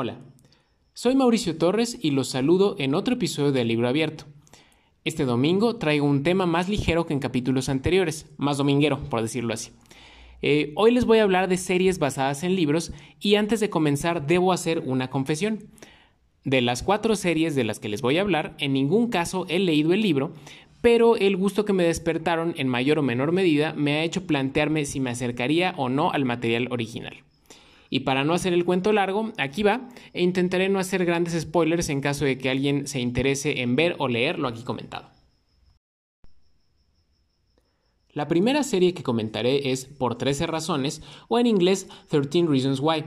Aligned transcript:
Hola, 0.00 0.20
soy 0.94 1.16
Mauricio 1.16 1.58
Torres 1.58 1.98
y 2.00 2.12
los 2.12 2.28
saludo 2.28 2.76
en 2.78 2.94
otro 2.94 3.14
episodio 3.14 3.50
de 3.50 3.64
Libro 3.64 3.88
Abierto. 3.88 4.26
Este 5.02 5.24
domingo 5.24 5.74
traigo 5.74 6.06
un 6.06 6.22
tema 6.22 6.46
más 6.46 6.68
ligero 6.68 7.04
que 7.04 7.14
en 7.14 7.18
capítulos 7.18 7.68
anteriores, 7.68 8.32
más 8.36 8.58
dominguero, 8.58 9.00
por 9.10 9.22
decirlo 9.22 9.54
así. 9.54 9.72
Eh, 10.40 10.72
hoy 10.76 10.92
les 10.92 11.04
voy 11.04 11.18
a 11.18 11.24
hablar 11.24 11.48
de 11.48 11.56
series 11.56 11.98
basadas 11.98 12.44
en 12.44 12.54
libros 12.54 12.92
y 13.18 13.34
antes 13.34 13.58
de 13.58 13.70
comenzar 13.70 14.24
debo 14.24 14.52
hacer 14.52 14.84
una 14.86 15.10
confesión. 15.10 15.64
De 16.44 16.60
las 16.60 16.84
cuatro 16.84 17.16
series 17.16 17.56
de 17.56 17.64
las 17.64 17.80
que 17.80 17.88
les 17.88 18.00
voy 18.00 18.18
a 18.18 18.20
hablar, 18.20 18.54
en 18.60 18.74
ningún 18.74 19.10
caso 19.10 19.46
he 19.48 19.58
leído 19.58 19.92
el 19.92 20.02
libro, 20.02 20.32
pero 20.80 21.16
el 21.16 21.36
gusto 21.36 21.64
que 21.64 21.72
me 21.72 21.82
despertaron 21.82 22.54
en 22.56 22.68
mayor 22.68 23.00
o 23.00 23.02
menor 23.02 23.32
medida 23.32 23.72
me 23.72 23.94
ha 23.94 24.04
hecho 24.04 24.28
plantearme 24.28 24.84
si 24.84 25.00
me 25.00 25.10
acercaría 25.10 25.74
o 25.76 25.88
no 25.88 26.12
al 26.12 26.24
material 26.24 26.68
original. 26.70 27.24
Y 27.90 28.00
para 28.00 28.24
no 28.24 28.34
hacer 28.34 28.52
el 28.52 28.64
cuento 28.64 28.92
largo, 28.92 29.32
aquí 29.38 29.62
va, 29.62 29.88
e 30.12 30.22
intentaré 30.22 30.68
no 30.68 30.78
hacer 30.78 31.04
grandes 31.04 31.40
spoilers 31.40 31.88
en 31.88 32.00
caso 32.00 32.24
de 32.24 32.38
que 32.38 32.50
alguien 32.50 32.86
se 32.86 33.00
interese 33.00 33.62
en 33.62 33.76
ver 33.76 33.96
o 33.98 34.08
leer 34.08 34.38
lo 34.38 34.48
aquí 34.48 34.62
comentado. 34.62 35.10
La 38.12 38.26
primera 38.26 38.62
serie 38.62 38.94
que 38.94 39.02
comentaré 39.02 39.70
es 39.70 39.84
Por 39.84 40.16
13 40.16 40.46
razones 40.46 41.02
o 41.28 41.38
en 41.38 41.46
inglés 41.46 41.88
13 42.08 42.46
Reasons 42.48 42.80
Why. 42.80 43.04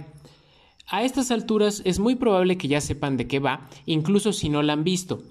A 0.87 1.03
estas 1.03 1.31
alturas 1.31 1.81
es 1.85 1.99
muy 1.99 2.15
probable 2.15 2.57
que 2.57 2.67
ya 2.67 2.81
sepan 2.81 3.17
de 3.17 3.27
qué 3.27 3.39
va, 3.39 3.69
incluso 3.85 4.33
si 4.33 4.49
no 4.49 4.61
la 4.63 4.73
han 4.73 4.83
visto 4.83 5.21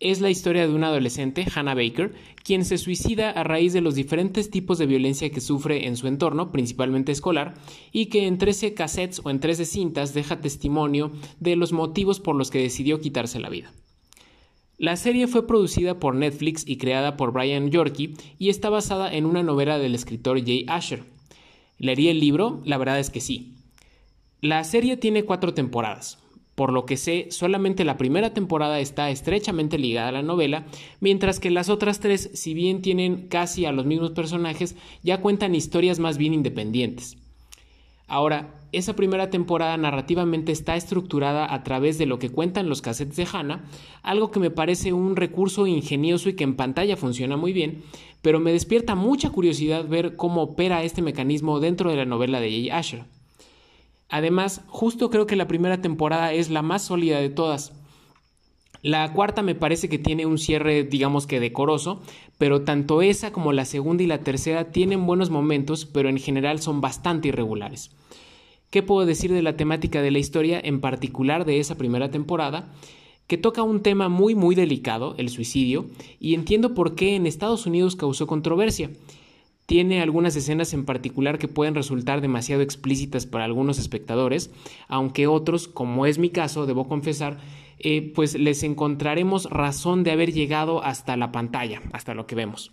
es 0.00 0.20
la 0.20 0.30
historia 0.30 0.66
de 0.66 0.74
una 0.74 0.88
adolescente, 0.88 1.46
Hannah 1.54 1.74
Baker, 1.74 2.14
quien 2.42 2.64
se 2.64 2.78
suicida 2.78 3.30
a 3.30 3.44
raíz 3.44 3.74
de 3.74 3.82
los 3.82 3.94
diferentes 3.94 4.50
tipos 4.50 4.78
de 4.78 4.86
violencia 4.86 5.30
que 5.30 5.42
sufre 5.42 5.86
en 5.86 5.96
su 5.96 6.08
entorno, 6.08 6.50
principalmente 6.50 7.12
escolar, 7.12 7.54
y 7.92 8.06
que 8.06 8.26
en 8.26 8.38
13 8.38 8.72
cassettes 8.72 9.20
o 9.22 9.30
en 9.30 9.40
13 9.40 9.66
cintas 9.66 10.14
deja 10.14 10.40
testimonio 10.40 11.12
de 11.38 11.54
los 11.54 11.72
motivos 11.72 12.18
por 12.18 12.34
los 12.34 12.50
que 12.50 12.60
decidió 12.62 13.00
quitarse 13.00 13.38
la 13.38 13.50
vida. 13.50 13.70
La 14.78 14.96
serie 14.96 15.26
fue 15.26 15.46
producida 15.46 16.00
por 16.00 16.14
Netflix 16.14 16.66
y 16.66 16.78
creada 16.78 17.18
por 17.18 17.32
Brian 17.32 17.70
Yorkie 17.70 18.14
y 18.38 18.48
está 18.48 18.70
basada 18.70 19.12
en 19.12 19.26
una 19.26 19.42
novela 19.42 19.78
del 19.78 19.94
escritor 19.94 20.42
Jay 20.42 20.64
Asher. 20.68 21.04
¿Leería 21.78 22.10
el 22.10 22.20
libro? 22.20 22.62
La 22.64 22.78
verdad 22.78 22.98
es 22.98 23.10
que 23.10 23.20
sí. 23.20 23.52
La 24.40 24.64
serie 24.64 24.96
tiene 24.96 25.24
cuatro 25.24 25.52
temporadas. 25.52 26.19
Por 26.60 26.74
lo 26.74 26.84
que 26.84 26.98
sé, 26.98 27.28
solamente 27.30 27.86
la 27.86 27.96
primera 27.96 28.34
temporada 28.34 28.80
está 28.80 29.08
estrechamente 29.08 29.78
ligada 29.78 30.08
a 30.08 30.12
la 30.12 30.20
novela, 30.20 30.66
mientras 31.00 31.40
que 31.40 31.50
las 31.50 31.70
otras 31.70 32.00
tres, 32.00 32.28
si 32.34 32.52
bien 32.52 32.82
tienen 32.82 33.28
casi 33.28 33.64
a 33.64 33.72
los 33.72 33.86
mismos 33.86 34.10
personajes, 34.10 34.76
ya 35.02 35.22
cuentan 35.22 35.54
historias 35.54 36.00
más 36.00 36.18
bien 36.18 36.34
independientes. 36.34 37.16
Ahora, 38.08 38.60
esa 38.72 38.94
primera 38.94 39.30
temporada 39.30 39.74
narrativamente 39.78 40.52
está 40.52 40.76
estructurada 40.76 41.50
a 41.50 41.62
través 41.62 41.96
de 41.96 42.04
lo 42.04 42.18
que 42.18 42.28
cuentan 42.28 42.68
los 42.68 42.82
cassettes 42.82 43.16
de 43.16 43.26
Hannah, 43.32 43.64
algo 44.02 44.30
que 44.30 44.40
me 44.40 44.50
parece 44.50 44.92
un 44.92 45.16
recurso 45.16 45.66
ingenioso 45.66 46.28
y 46.28 46.34
que 46.34 46.44
en 46.44 46.56
pantalla 46.56 46.98
funciona 46.98 47.38
muy 47.38 47.54
bien, 47.54 47.84
pero 48.20 48.38
me 48.38 48.52
despierta 48.52 48.94
mucha 48.94 49.30
curiosidad 49.30 49.88
ver 49.88 50.14
cómo 50.14 50.42
opera 50.42 50.82
este 50.82 51.00
mecanismo 51.00 51.58
dentro 51.58 51.88
de 51.88 51.96
la 51.96 52.04
novela 52.04 52.38
de 52.38 52.50
Jay 52.50 52.68
Asher. 52.68 53.04
Además, 54.10 54.62
justo 54.66 55.08
creo 55.08 55.26
que 55.26 55.36
la 55.36 55.48
primera 55.48 55.80
temporada 55.80 56.32
es 56.32 56.50
la 56.50 56.62
más 56.62 56.82
sólida 56.82 57.20
de 57.20 57.30
todas. 57.30 57.72
La 58.82 59.12
cuarta 59.12 59.42
me 59.42 59.54
parece 59.54 59.88
que 59.88 59.98
tiene 59.98 60.26
un 60.26 60.38
cierre, 60.38 60.84
digamos 60.84 61.26
que 61.26 61.38
decoroso, 61.38 62.02
pero 62.38 62.62
tanto 62.62 63.02
esa 63.02 63.30
como 63.30 63.52
la 63.52 63.64
segunda 63.64 64.02
y 64.02 64.06
la 64.06 64.20
tercera 64.20 64.72
tienen 64.72 65.06
buenos 65.06 65.30
momentos, 65.30 65.84
pero 65.84 66.08
en 66.08 66.18
general 66.18 66.60
son 66.60 66.80
bastante 66.80 67.28
irregulares. 67.28 67.90
¿Qué 68.70 68.82
puedo 68.82 69.06
decir 69.06 69.32
de 69.32 69.42
la 69.42 69.56
temática 69.56 70.00
de 70.00 70.10
la 70.10 70.18
historia, 70.18 70.60
en 70.62 70.80
particular 70.80 71.44
de 71.44 71.60
esa 71.60 71.76
primera 71.76 72.10
temporada? 72.10 72.72
que 73.30 73.38
toca 73.38 73.62
un 73.62 73.80
tema 73.80 74.08
muy 74.08 74.34
muy 74.34 74.56
delicado, 74.56 75.14
el 75.16 75.28
suicidio, 75.28 75.86
y 76.18 76.34
entiendo 76.34 76.74
por 76.74 76.96
qué 76.96 77.14
en 77.14 77.28
Estados 77.28 77.64
Unidos 77.64 77.94
causó 77.94 78.26
controversia. 78.26 78.90
Tiene 79.70 80.02
algunas 80.02 80.34
escenas 80.34 80.74
en 80.74 80.84
particular 80.84 81.38
que 81.38 81.46
pueden 81.46 81.76
resultar 81.76 82.20
demasiado 82.20 82.60
explícitas 82.60 83.24
para 83.24 83.44
algunos 83.44 83.78
espectadores, 83.78 84.50
aunque 84.88 85.28
otros, 85.28 85.68
como 85.68 86.06
es 86.06 86.18
mi 86.18 86.30
caso, 86.30 86.66
debo 86.66 86.88
confesar, 86.88 87.38
eh, 87.78 88.10
pues 88.12 88.36
les 88.36 88.64
encontraremos 88.64 89.48
razón 89.48 90.02
de 90.02 90.10
haber 90.10 90.32
llegado 90.32 90.82
hasta 90.82 91.16
la 91.16 91.30
pantalla, 91.30 91.82
hasta 91.92 92.14
lo 92.14 92.26
que 92.26 92.34
vemos. 92.34 92.72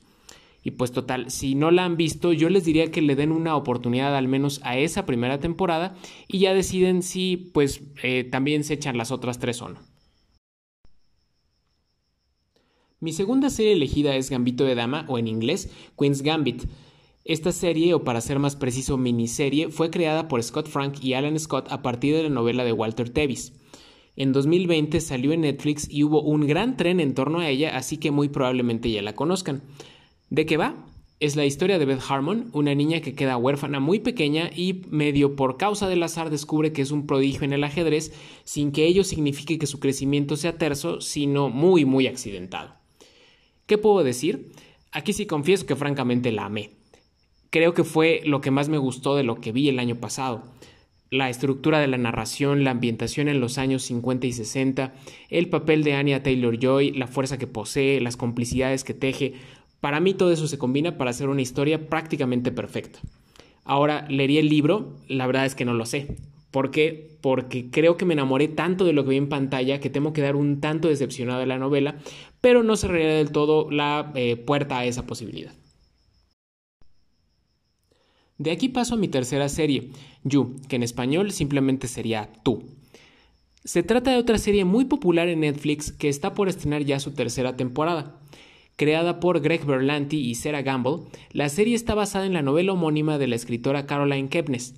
Y 0.64 0.72
pues 0.72 0.92
total, 0.92 1.30
si 1.30 1.54
no 1.54 1.70
la 1.70 1.86
han 1.86 1.98
visto, 1.98 2.34
yo 2.34 2.50
les 2.50 2.66
diría 2.66 2.90
que 2.90 3.04
le 3.04 3.16
den 3.16 3.32
una 3.32 3.56
oportunidad 3.56 4.18
al 4.18 4.28
menos 4.28 4.60
a 4.64 4.80
esa 4.80 5.06
primera 5.06 5.40
temporada 5.40 5.94
y 6.28 6.40
ya 6.40 6.56
deciden 6.56 7.04
si 7.04 7.52
pues 7.54 7.80
eh, 8.02 8.24
también 8.24 8.64
se 8.64 8.74
echan 8.74 8.98
las 8.98 9.12
otras 9.12 9.38
tres 9.38 9.62
o 9.62 9.70
no. 9.70 9.78
Mi 13.00 13.14
segunda 13.14 13.52
serie 13.52 13.74
elegida 13.74 14.16
es 14.16 14.32
Gambito 14.32 14.64
de 14.64 14.74
Dama 14.74 15.06
o 15.08 15.20
en 15.20 15.28
inglés 15.28 15.70
Queen's 15.96 16.24
Gambit. 16.24 16.64
Esta 17.28 17.52
serie, 17.52 17.94
o 17.94 18.06
para 18.06 18.22
ser 18.22 18.40
más 18.40 18.56
preciso 18.56 18.96
miniserie, 18.96 19.68
fue 19.68 19.90
creada 19.90 20.30
por 20.30 20.42
Scott 20.42 20.70
Frank 20.70 21.04
y 21.04 21.12
Alan 21.12 21.38
Scott 21.38 21.70
a 21.70 21.82
partir 21.82 22.16
de 22.16 22.24
la 22.24 22.30
novela 22.30 22.64
de 22.64 22.72
Walter 22.72 23.10
Tevis. 23.10 23.52
En 24.16 24.32
2020 24.32 25.02
salió 25.02 25.34
en 25.34 25.42
Netflix 25.42 25.90
y 25.92 26.06
hubo 26.06 26.22
un 26.22 26.48
gran 26.48 26.78
tren 26.78 27.02
en 27.02 27.14
torno 27.14 27.40
a 27.40 27.50
ella, 27.50 27.76
así 27.76 27.98
que 27.98 28.12
muy 28.12 28.30
probablemente 28.30 28.90
ya 28.90 29.02
la 29.02 29.14
conozcan. 29.14 29.62
¿De 30.30 30.46
qué 30.46 30.56
va? 30.56 30.86
Es 31.20 31.36
la 31.36 31.46
historia 31.46 31.78
de 31.78 31.84
Beth 31.84 32.00
Harmon, 32.08 32.50
una 32.54 32.74
niña 32.74 33.02
que 33.02 33.14
queda 33.14 33.36
huérfana 33.36 33.82
muy 33.82 34.00
pequeña 34.00 34.50
y 34.56 34.84
medio 34.90 35.36
por 35.36 35.58
causa 35.58 35.90
del 35.90 36.04
azar 36.04 36.30
descubre 36.30 36.72
que 36.72 36.82
es 36.82 36.92
un 36.92 37.08
prodigio 37.08 37.44
en 37.44 37.52
el 37.52 37.66
ajedrez, 37.66 38.14
sin 38.46 38.72
que 38.72 38.86
ello 38.86 39.04
signifique 39.04 39.60
que 39.60 39.68
su 39.68 39.82
crecimiento 39.82 40.38
sea 40.38 40.58
terso, 40.58 41.02
sino 41.02 41.50
muy 41.50 41.84
muy 41.84 42.08
accidentado. 42.08 42.76
¿Qué 43.66 43.78
puedo 43.78 44.06
decir? 44.06 44.54
Aquí 44.94 45.12
sí 45.12 45.26
confieso 45.26 45.66
que 45.66 45.76
francamente 45.76 46.32
la 46.32 46.46
amé 46.46 46.78
creo 47.50 47.74
que 47.74 47.84
fue 47.84 48.22
lo 48.26 48.42
que 48.42 48.52
más 48.52 48.70
me 48.70 48.78
gustó 48.78 49.16
de 49.16 49.24
lo 49.24 49.40
que 49.42 49.52
vi 49.52 49.70
el 49.70 49.80
año 49.80 49.96
pasado. 49.96 50.44
La 51.10 51.30
estructura 51.30 51.80
de 51.80 51.88
la 51.88 51.98
narración, 51.98 52.64
la 52.64 52.72
ambientación 52.72 53.30
en 53.30 53.40
los 53.40 53.58
años 53.58 53.84
50 53.84 54.28
y 54.28 54.34
60, 54.34 54.94
el 55.30 55.50
papel 55.50 55.84
de 55.84 55.94
Anya 55.94 56.22
Taylor 56.22 56.60
Joy, 56.60 56.92
la 56.92 57.08
fuerza 57.08 57.38
que 57.38 57.48
posee, 57.48 58.02
las 58.02 58.18
complicidades 58.18 58.84
que 58.84 58.94
teje, 58.94 59.34
para 59.80 60.00
mí 60.00 60.14
todo 60.14 60.32
eso 60.32 60.48
se 60.48 60.58
combina 60.58 60.98
para 60.98 61.12
hacer 61.12 61.30
una 61.30 61.42
historia 61.42 61.88
prácticamente 61.88 62.52
perfecta. 62.52 63.00
Ahora, 63.64 64.06
¿leería 64.10 64.40
el 64.40 64.50
libro? 64.50 64.96
La 65.08 65.28
verdad 65.28 65.46
es 65.46 65.56
que 65.56 65.66
no 65.66 65.74
lo 65.74 65.86
sé. 65.86 66.16
¿Por 66.52 66.72
qué? 66.72 67.18
Porque 67.22 67.70
creo 67.70 67.98
que 67.98 68.06
me 68.06 68.14
enamoré 68.14 68.48
tanto 68.48 68.86
de 68.86 68.94
lo 68.94 69.04
que 69.04 69.12
vi 69.12 69.18
en 69.18 69.30
pantalla 69.30 69.80
que 69.80 69.90
temo 69.90 70.14
quedar 70.14 70.36
un 70.36 70.60
tanto 70.60 70.88
decepcionado 70.88 71.40
de 71.40 71.46
la 71.46 71.58
novela, 71.58 71.96
pero 72.42 72.64
no 72.64 72.76
cerraría 72.76 73.16
del 73.16 73.32
todo 73.32 73.70
la 73.70 74.12
eh, 74.16 74.38
puerta 74.38 74.80
a 74.80 74.86
esa 74.86 75.06
posibilidad. 75.06 75.54
De 78.38 78.52
aquí 78.52 78.70
paso 78.70 78.96
a 78.96 78.98
mi 78.98 79.08
tercera 79.08 79.50
serie, 79.50 79.90
You, 80.24 80.56
que 80.68 80.76
en 80.76 80.84
español 80.84 81.32
simplemente 81.32 81.88
sería 81.88 82.30
Tú. 82.44 82.64
Se 83.64 83.84
trata 83.84 84.12
de 84.12 84.18
otra 84.18 84.38
serie 84.38 84.64
muy 84.64 84.86
popular 84.86 85.28
en 85.28 85.42
Netflix 85.42 85.92
que 85.92 86.08
está 86.08 86.34
por 86.34 86.48
estrenar 86.48 86.84
ya 86.84 87.00
su 87.00 87.12
tercera 87.12 87.58
temporada. 87.58 88.20
Creada 88.78 89.20
por 89.20 89.42
Greg 89.42 89.66
Berlanti 89.66 90.20
y 90.20 90.36
Sarah 90.36 90.62
Gamble, 90.62 91.00
la 91.32 91.50
serie 91.50 91.76
está 91.76 91.96
basada 91.96 92.28
en 92.28 92.34
la 92.34 92.44
novela 92.44 92.74
homónima 92.74 93.18
de 93.18 93.28
la 93.28 93.36
escritora 93.36 93.88
Caroline 93.88 94.30
Kepnes. 94.30 94.76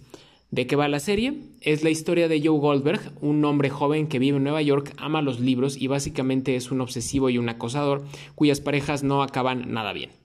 ¿De 0.52 0.66
qué 0.66 0.76
va 0.76 0.88
la 0.88 1.00
serie? 1.00 1.34
Es 1.62 1.84
la 1.84 1.92
historia 1.92 2.28
de 2.28 2.42
Joe 2.44 2.58
Goldberg, 2.58 3.12
un 3.22 3.44
hombre 3.46 3.70
joven 3.70 4.08
que 4.08 4.18
vive 4.18 4.38
en 4.38 4.44
Nueva 4.44 4.62
York, 4.62 4.96
ama 4.98 5.22
los 5.22 5.40
libros 5.40 5.78
y 5.78 5.88
básicamente 5.88 6.56
es 6.56 6.72
un 6.72 6.82
obsesivo 6.82 7.30
y 7.30 7.38
un 7.38 7.50
acosador 7.50 8.06
cuyas 8.34 8.62
parejas 8.62 9.04
no 9.04 9.22
acaban 9.22 9.72
nada 9.72 9.94
bien. 9.94 10.19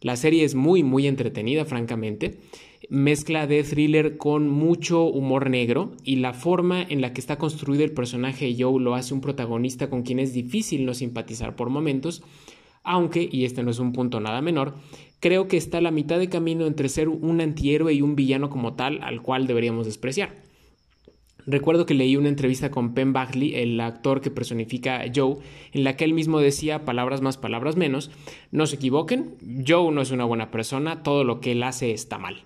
La 0.00 0.16
serie 0.16 0.44
es 0.44 0.54
muy, 0.54 0.82
muy 0.82 1.06
entretenida, 1.06 1.66
francamente. 1.66 2.38
Mezcla 2.88 3.46
de 3.46 3.62
thriller 3.62 4.16
con 4.16 4.48
mucho 4.48 5.04
humor 5.04 5.50
negro 5.50 5.92
y 6.04 6.16
la 6.16 6.32
forma 6.32 6.82
en 6.82 7.02
la 7.02 7.12
que 7.12 7.20
está 7.20 7.36
construido 7.36 7.84
el 7.84 7.92
personaje 7.92 8.46
de 8.46 8.62
Joe 8.62 8.80
lo 8.80 8.94
hace 8.94 9.12
un 9.12 9.20
protagonista 9.20 9.90
con 9.90 10.02
quien 10.02 10.18
es 10.18 10.32
difícil 10.32 10.86
no 10.86 10.94
simpatizar 10.94 11.54
por 11.54 11.68
momentos, 11.68 12.22
aunque, 12.82 13.28
y 13.30 13.44
este 13.44 13.62
no 13.62 13.70
es 13.70 13.78
un 13.78 13.92
punto 13.92 14.20
nada 14.20 14.40
menor, 14.40 14.74
creo 15.20 15.48
que 15.48 15.58
está 15.58 15.78
a 15.78 15.82
la 15.82 15.90
mitad 15.90 16.18
de 16.18 16.30
camino 16.30 16.66
entre 16.66 16.88
ser 16.88 17.10
un 17.10 17.42
antihéroe 17.42 17.92
y 17.92 18.00
un 18.00 18.16
villano 18.16 18.48
como 18.48 18.72
tal 18.72 19.02
al 19.02 19.20
cual 19.20 19.46
deberíamos 19.46 19.84
despreciar. 19.84 20.49
Recuerdo 21.46 21.86
que 21.86 21.94
leí 21.94 22.16
una 22.16 22.28
entrevista 22.28 22.70
con 22.70 22.94
Penn 22.94 23.12
Bagley, 23.12 23.54
el 23.54 23.80
actor 23.80 24.20
que 24.20 24.30
personifica 24.30 25.00
a 25.00 25.06
Joe, 25.14 25.36
en 25.72 25.84
la 25.84 25.96
que 25.96 26.04
él 26.04 26.14
mismo 26.14 26.40
decía 26.40 26.84
palabras 26.84 27.20
más, 27.20 27.36
palabras 27.36 27.76
menos. 27.76 28.10
No 28.50 28.66
se 28.66 28.76
equivoquen, 28.76 29.36
Joe 29.66 29.92
no 29.92 30.02
es 30.02 30.10
una 30.10 30.24
buena 30.24 30.50
persona, 30.50 31.02
todo 31.02 31.24
lo 31.24 31.40
que 31.40 31.52
él 31.52 31.62
hace 31.62 31.92
está 31.92 32.18
mal. 32.18 32.44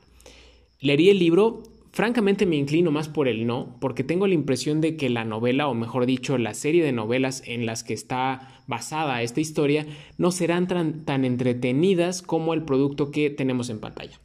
Leería 0.80 1.12
el 1.12 1.18
libro, 1.18 1.62
francamente 1.92 2.46
me 2.46 2.56
inclino 2.56 2.90
más 2.90 3.08
por 3.08 3.28
el 3.28 3.46
no, 3.46 3.76
porque 3.80 4.04
tengo 4.04 4.26
la 4.26 4.34
impresión 4.34 4.80
de 4.80 4.96
que 4.96 5.08
la 5.08 5.24
novela, 5.24 5.68
o 5.68 5.74
mejor 5.74 6.06
dicho, 6.06 6.36
la 6.38 6.54
serie 6.54 6.84
de 6.84 6.92
novelas 6.92 7.42
en 7.46 7.66
las 7.66 7.84
que 7.84 7.94
está 7.94 8.62
basada 8.66 9.22
esta 9.22 9.40
historia, 9.40 9.86
no 10.18 10.30
serán 10.30 10.66
tan 10.66 11.24
entretenidas 11.24 12.22
como 12.22 12.54
el 12.54 12.64
producto 12.64 13.10
que 13.10 13.30
tenemos 13.30 13.70
en 13.70 13.80
pantalla. 13.80 14.20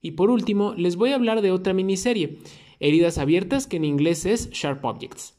Y 0.00 0.12
por 0.12 0.30
último, 0.30 0.74
les 0.76 0.96
voy 0.96 1.10
a 1.10 1.16
hablar 1.16 1.42
de 1.42 1.50
otra 1.50 1.72
miniserie, 1.72 2.38
Heridas 2.80 3.18
Abiertas, 3.18 3.66
que 3.66 3.76
en 3.76 3.84
inglés 3.84 4.26
es 4.26 4.50
Sharp 4.50 4.84
Objects. 4.84 5.34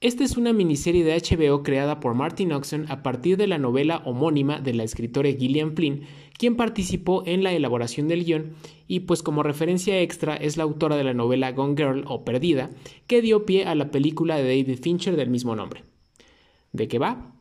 Esta 0.00 0.24
es 0.24 0.36
una 0.36 0.52
miniserie 0.52 1.04
de 1.04 1.16
HBO 1.16 1.62
creada 1.62 2.00
por 2.00 2.14
Martin 2.14 2.52
Oxon 2.52 2.84
a 2.90 3.02
partir 3.02 3.36
de 3.38 3.46
la 3.46 3.58
novela 3.58 4.02
homónima 4.04 4.60
de 4.60 4.74
la 4.74 4.84
escritora 4.84 5.30
Gillian 5.32 5.74
Flynn, 5.74 6.02
quien 6.38 6.56
participó 6.56 7.22
en 7.26 7.42
la 7.42 7.52
elaboración 7.52 8.06
del 8.06 8.24
guion 8.24 8.52
y 8.88 9.00
pues 9.00 9.22
como 9.22 9.42
referencia 9.42 10.00
extra 10.00 10.36
es 10.36 10.56
la 10.56 10.64
autora 10.64 10.96
de 10.96 11.04
la 11.04 11.14
novela 11.14 11.52
Gone 11.52 11.76
Girl 11.76 12.04
o 12.06 12.24
Perdida, 12.24 12.70
que 13.06 13.22
dio 13.22 13.46
pie 13.46 13.64
a 13.64 13.74
la 13.74 13.90
película 13.90 14.36
de 14.36 14.42
David 14.42 14.78
Fincher 14.80 15.16
del 15.16 15.30
mismo 15.30 15.56
nombre. 15.56 15.84
¿De 16.72 16.88
qué 16.88 16.98
va? 16.98 17.35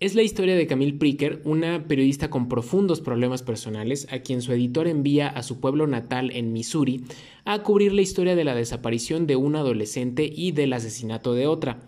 Es 0.00 0.14
la 0.14 0.22
historia 0.22 0.56
de 0.56 0.66
Camille 0.66 0.96
Pricker, 0.96 1.42
una 1.44 1.86
periodista 1.86 2.30
con 2.30 2.48
profundos 2.48 3.02
problemas 3.02 3.42
personales, 3.42 4.10
a 4.10 4.20
quien 4.20 4.40
su 4.40 4.50
editor 4.50 4.88
envía 4.88 5.28
a 5.28 5.42
su 5.42 5.60
pueblo 5.60 5.86
natal 5.86 6.30
en 6.32 6.54
Missouri 6.54 7.04
a 7.44 7.62
cubrir 7.62 7.92
la 7.92 8.00
historia 8.00 8.34
de 8.34 8.44
la 8.44 8.54
desaparición 8.54 9.26
de 9.26 9.36
un 9.36 9.56
adolescente 9.56 10.24
y 10.24 10.52
del 10.52 10.72
asesinato 10.72 11.34
de 11.34 11.46
otra. 11.46 11.80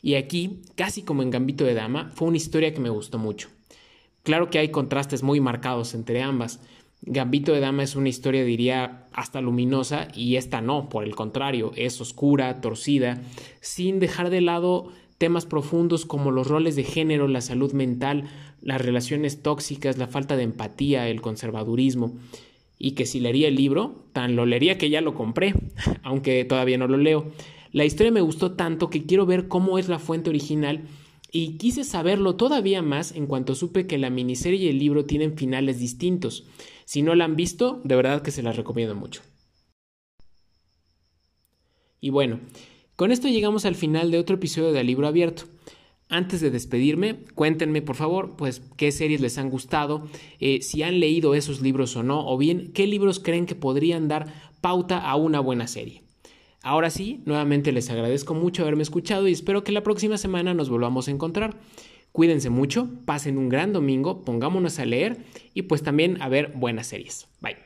Y 0.00 0.14
aquí, 0.14 0.60
casi 0.76 1.02
como 1.02 1.24
en 1.24 1.30
Gambito 1.30 1.64
de 1.64 1.74
Dama, 1.74 2.12
fue 2.14 2.28
una 2.28 2.36
historia 2.36 2.72
que 2.72 2.78
me 2.78 2.90
gustó 2.90 3.18
mucho. 3.18 3.48
Claro 4.22 4.50
que 4.50 4.60
hay 4.60 4.68
contrastes 4.68 5.24
muy 5.24 5.40
marcados 5.40 5.94
entre 5.94 6.22
ambas. 6.22 6.60
Gambito 7.02 7.52
de 7.52 7.58
Dama 7.58 7.82
es 7.82 7.96
una 7.96 8.08
historia, 8.08 8.44
diría, 8.44 9.08
hasta 9.12 9.40
luminosa 9.40 10.06
y 10.14 10.36
esta 10.36 10.60
no, 10.60 10.88
por 10.88 11.02
el 11.02 11.16
contrario, 11.16 11.72
es 11.74 12.00
oscura, 12.00 12.60
torcida, 12.60 13.20
sin 13.60 13.98
dejar 13.98 14.30
de 14.30 14.42
lado 14.42 14.92
temas 15.18 15.46
profundos 15.46 16.06
como 16.06 16.30
los 16.30 16.46
roles 16.46 16.76
de 16.76 16.84
género, 16.84 17.28
la 17.28 17.40
salud 17.40 17.72
mental, 17.72 18.24
las 18.62 18.80
relaciones 18.80 19.42
tóxicas, 19.42 19.98
la 19.98 20.06
falta 20.06 20.36
de 20.36 20.44
empatía, 20.44 21.08
el 21.08 21.20
conservadurismo, 21.20 22.16
y 22.78 22.92
que 22.92 23.06
si 23.06 23.20
leería 23.20 23.48
el 23.48 23.56
libro, 23.56 24.04
tan 24.12 24.36
lo 24.36 24.46
leería 24.46 24.78
que 24.78 24.90
ya 24.90 25.00
lo 25.00 25.14
compré, 25.14 25.54
aunque 26.02 26.44
todavía 26.44 26.78
no 26.78 26.86
lo 26.86 26.96
leo. 26.96 27.32
La 27.72 27.84
historia 27.84 28.12
me 28.12 28.20
gustó 28.20 28.52
tanto 28.52 28.88
que 28.88 29.04
quiero 29.04 29.26
ver 29.26 29.48
cómo 29.48 29.78
es 29.78 29.88
la 29.88 29.98
fuente 29.98 30.30
original 30.30 30.84
y 31.30 31.58
quise 31.58 31.84
saberlo 31.84 32.36
todavía 32.36 32.80
más 32.80 33.12
en 33.12 33.26
cuanto 33.26 33.54
supe 33.54 33.86
que 33.86 33.98
la 33.98 34.08
miniserie 34.08 34.58
y 34.58 34.68
el 34.68 34.78
libro 34.78 35.04
tienen 35.04 35.36
finales 35.36 35.78
distintos. 35.78 36.46
Si 36.86 37.02
no 37.02 37.14
la 37.14 37.24
han 37.24 37.36
visto, 37.36 37.82
de 37.84 37.96
verdad 37.96 38.22
que 38.22 38.30
se 38.30 38.42
las 38.42 38.56
recomiendo 38.56 38.94
mucho. 38.94 39.20
Y 42.00 42.10
bueno, 42.10 42.40
con 42.98 43.12
esto 43.12 43.28
llegamos 43.28 43.64
al 43.64 43.76
final 43.76 44.10
de 44.10 44.18
otro 44.18 44.34
episodio 44.34 44.72
de 44.72 44.82
Libro 44.82 45.06
Abierto. 45.06 45.44
Antes 46.08 46.40
de 46.40 46.50
despedirme, 46.50 47.20
cuéntenme 47.36 47.80
por 47.80 47.94
favor, 47.94 48.34
pues 48.36 48.60
qué 48.76 48.90
series 48.90 49.20
les 49.20 49.38
han 49.38 49.50
gustado, 49.50 50.08
eh, 50.40 50.62
si 50.62 50.82
han 50.82 50.98
leído 50.98 51.36
esos 51.36 51.60
libros 51.60 51.94
o 51.94 52.02
no, 52.02 52.26
o 52.26 52.36
bien 52.36 52.72
qué 52.72 52.88
libros 52.88 53.20
creen 53.20 53.46
que 53.46 53.54
podrían 53.54 54.08
dar 54.08 54.34
pauta 54.60 54.98
a 54.98 55.14
una 55.14 55.38
buena 55.38 55.68
serie. 55.68 56.02
Ahora 56.60 56.90
sí, 56.90 57.22
nuevamente 57.24 57.70
les 57.70 57.88
agradezco 57.88 58.34
mucho 58.34 58.62
haberme 58.62 58.82
escuchado 58.82 59.28
y 59.28 59.32
espero 59.32 59.62
que 59.62 59.70
la 59.70 59.84
próxima 59.84 60.18
semana 60.18 60.52
nos 60.52 60.68
volvamos 60.68 61.06
a 61.06 61.12
encontrar. 61.12 61.54
Cuídense 62.10 62.50
mucho, 62.50 62.88
pasen 63.04 63.38
un 63.38 63.48
gran 63.48 63.72
domingo, 63.72 64.24
pongámonos 64.24 64.80
a 64.80 64.84
leer 64.84 65.18
y 65.54 65.62
pues 65.62 65.84
también 65.84 66.20
a 66.20 66.28
ver 66.28 66.50
buenas 66.56 66.88
series. 66.88 67.28
Bye. 67.40 67.58